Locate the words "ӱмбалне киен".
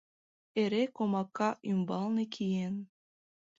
1.71-2.75